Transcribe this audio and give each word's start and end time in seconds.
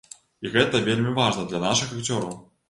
І 0.45 0.51
гэта 0.55 0.81
вельмі 0.87 1.13
важна 1.19 1.45
для 1.53 1.61
нашых 1.67 1.93
акцёраў. 1.99 2.35